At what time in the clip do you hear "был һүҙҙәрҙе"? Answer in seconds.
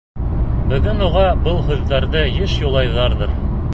1.49-2.25